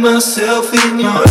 [0.00, 1.25] myself in your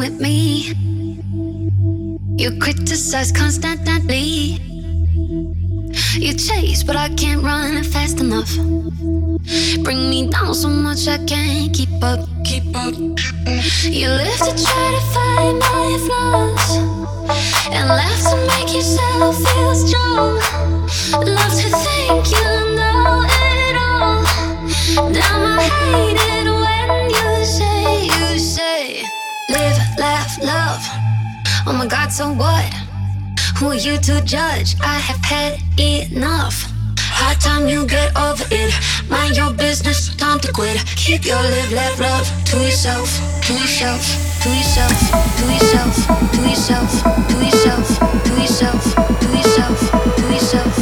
[0.00, 0.74] with me.
[2.42, 4.58] You criticize constantly.
[6.14, 8.50] You chase, but I can't run fast enough.
[9.84, 12.20] Bring me down so much I can't keep up.
[12.44, 12.94] Keep up.
[13.84, 16.76] You live to try to find my flaws,
[17.70, 20.34] and laugh to make yourself feel strong.
[21.36, 24.18] Love to think you know it all.
[25.12, 28.69] Damn, I hate it when you say, you say,
[29.50, 30.82] live, laugh, love.
[31.66, 32.72] Oh my God, so what?
[33.58, 34.76] Who are you to judge?
[34.80, 36.56] I have had enough.
[36.98, 38.72] High time you get over it.
[39.10, 40.78] Mind your business, time to quit.
[40.96, 43.08] Keep your live, laugh, love to yourself,
[43.46, 44.02] to yourself,
[44.42, 44.96] to yourself,
[45.38, 45.94] to yourself,
[46.32, 46.90] to yourself,
[47.28, 47.86] to yourself,
[48.24, 48.84] to yourself,
[49.20, 50.79] to yourself, to yourself, to yourself.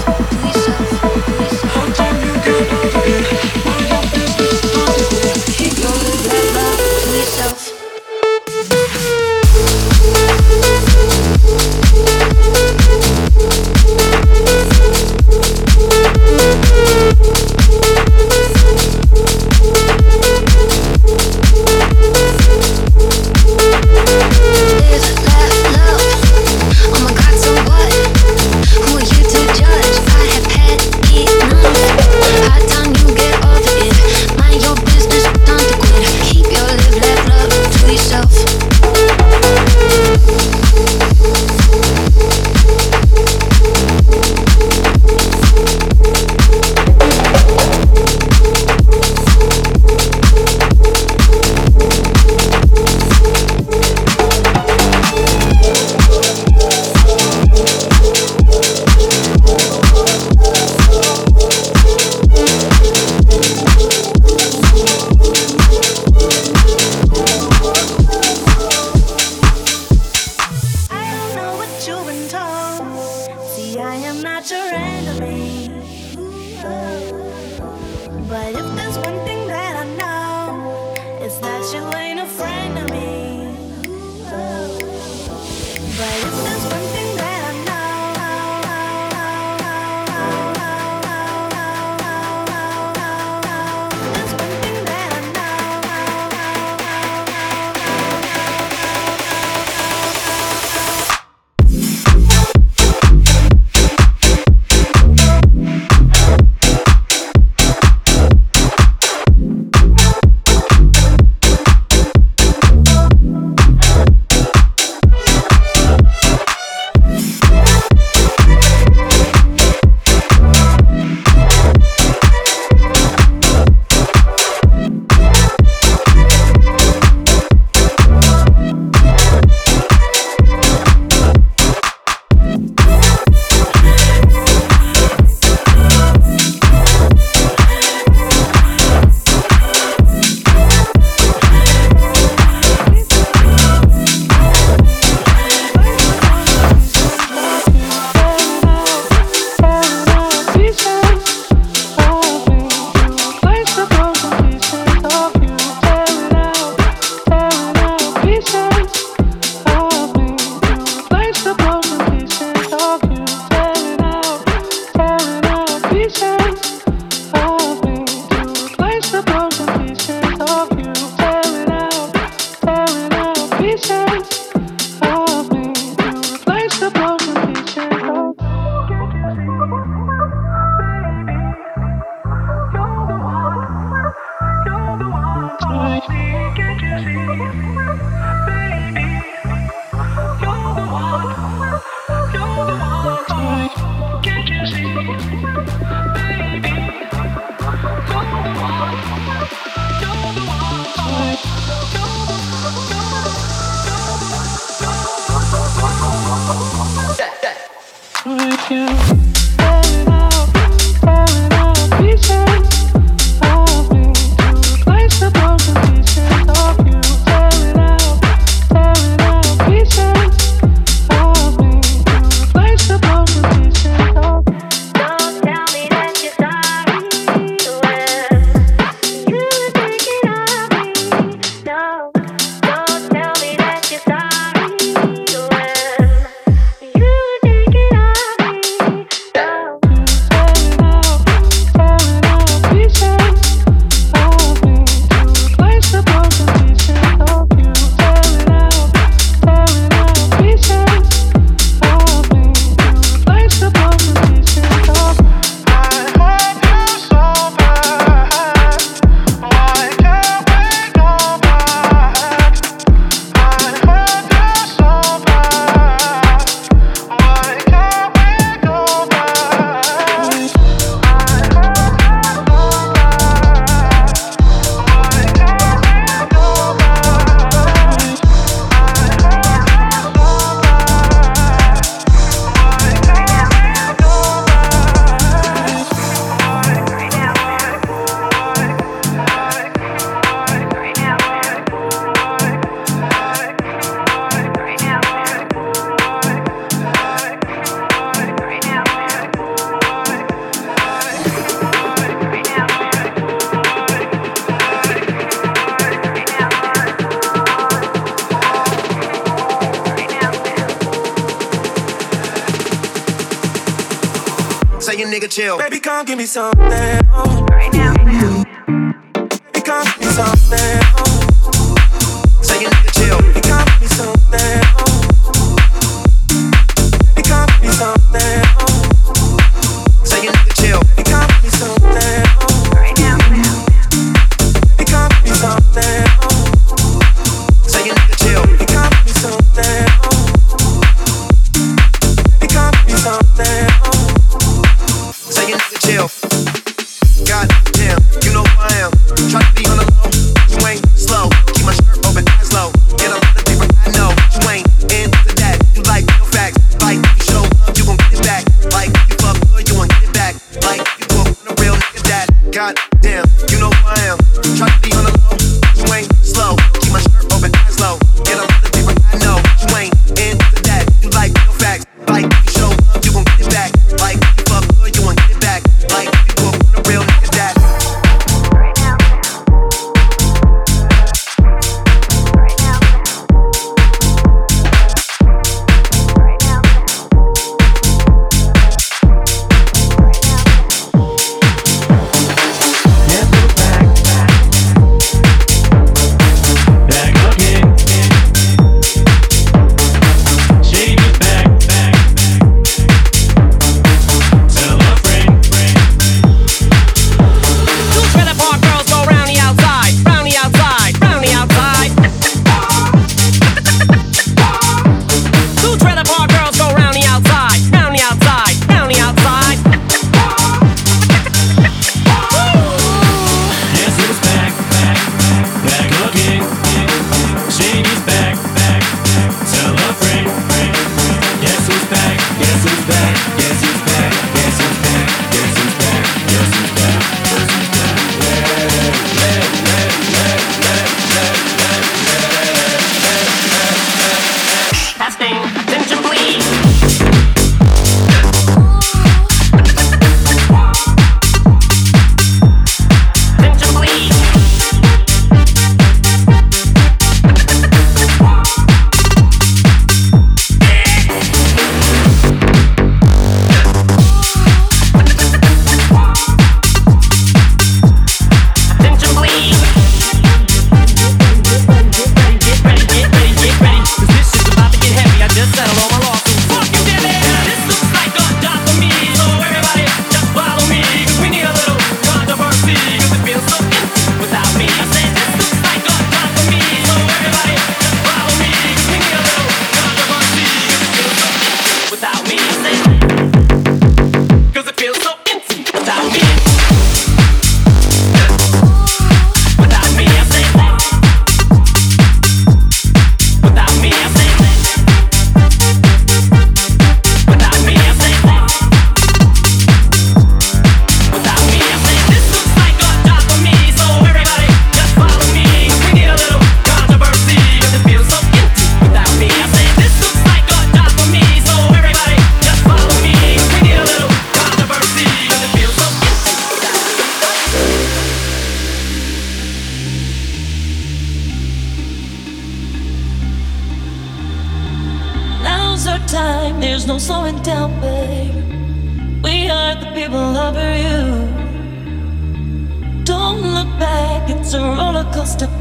[316.09, 316.68] give me some.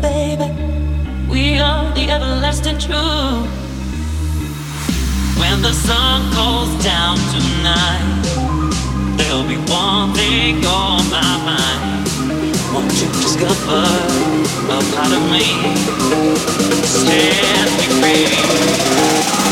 [0.01, 0.49] baby.
[1.29, 3.47] We are the everlasting truth.
[5.39, 8.23] When the sun goes down tonight,
[9.17, 12.07] there'll be one thing on my mind.
[12.73, 13.83] Won't you discover
[14.69, 15.45] a part of me?
[16.85, 19.46] Set me free.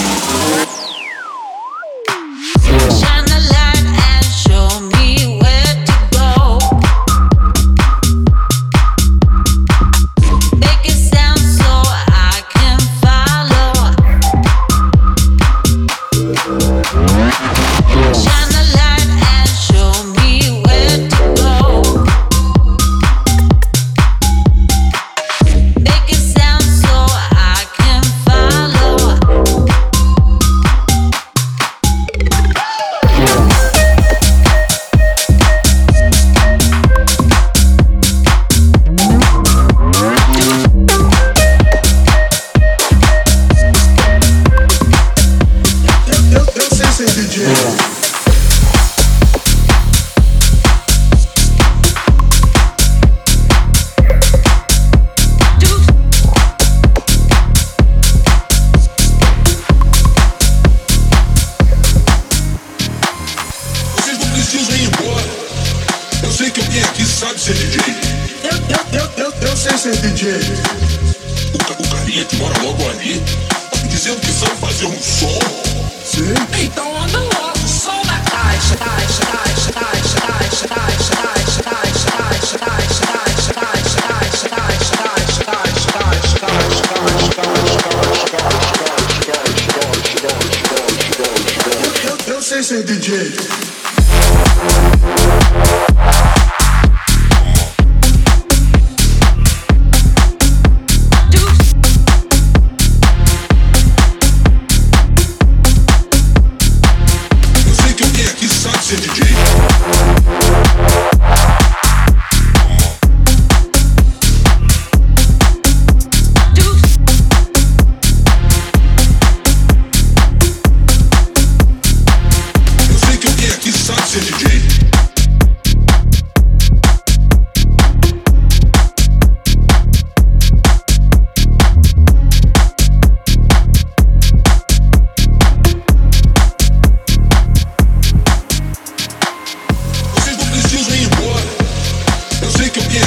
[92.65, 93.45] ese DJ.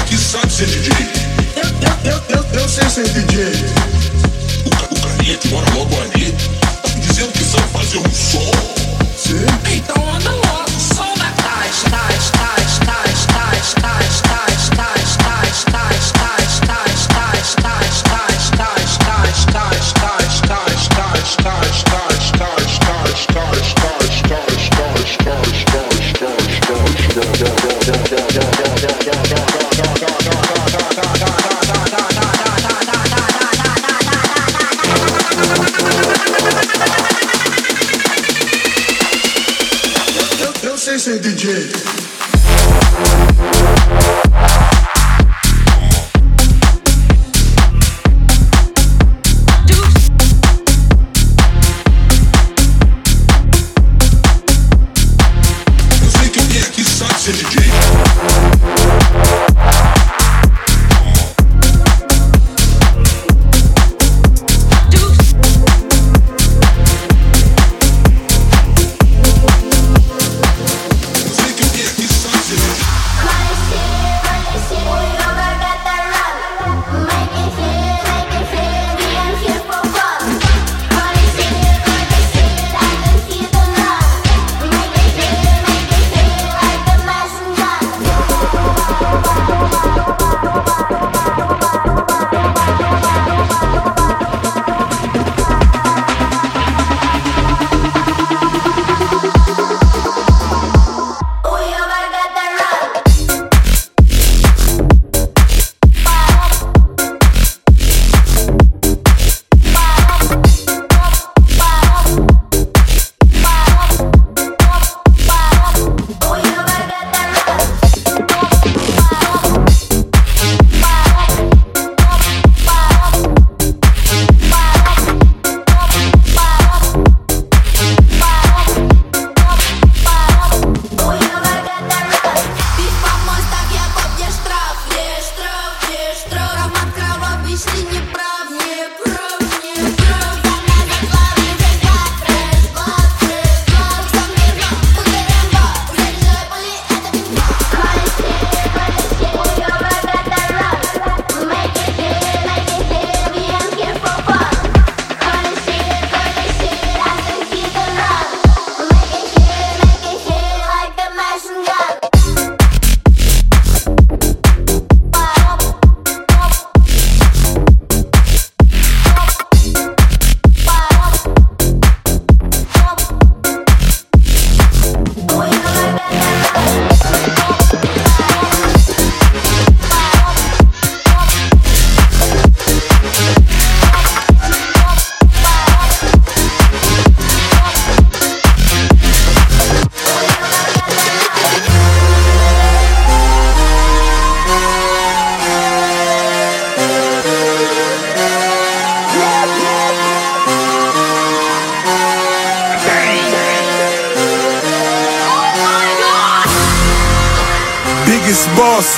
[0.06, 0.92] Que sabe ser DJ.
[1.56, 3.44] Eu, eu, eu, eu, sei ser DJ.
[4.64, 8.52] O, o carinha que mora logo ali tá me dizendo que sabe fazer um som.
[9.16, 9.46] Sim.
[9.72, 12.17] Então anda logo, som caixa, caixa,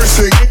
[0.00, 0.49] embarrassing.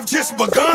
[0.00, 0.69] have just begun.